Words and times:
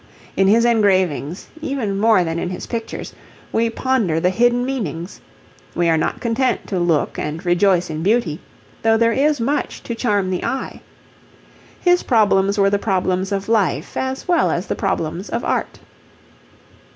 In 0.35 0.47
his 0.47 0.65
engravings, 0.65 1.45
even 1.61 1.99
more 1.99 2.23
than 2.23 2.39
in 2.39 2.49
his 2.49 2.65
pictures, 2.65 3.13
we 3.51 3.69
ponder 3.69 4.19
the 4.19 4.31
hidden 4.31 4.65
meanings; 4.65 5.21
we 5.75 5.89
are 5.89 5.95
not 5.97 6.19
content 6.19 6.65
to 6.69 6.79
look 6.79 7.19
and 7.19 7.45
rejoice 7.45 7.87
in 7.87 8.01
beauty, 8.01 8.39
though 8.81 8.97
there 8.97 9.13
is 9.13 9.39
much 9.39 9.83
to 9.83 9.93
charm 9.93 10.31
the 10.31 10.43
eye. 10.43 10.81
His 11.79 12.01
problems 12.01 12.57
were 12.57 12.71
the 12.71 12.79
problems 12.79 13.31
of 13.31 13.47
life 13.47 13.95
as 13.95 14.27
well 14.27 14.49
as 14.49 14.65
the 14.65 14.75
problems 14.75 15.29
of 15.29 15.45
art. 15.45 15.77